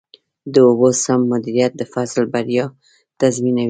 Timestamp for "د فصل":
1.77-2.23